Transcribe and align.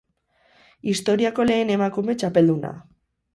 Historiako 0.93 1.45
lehen 1.51 1.73
emakume 1.75 2.17
txapelduna. 2.25 2.73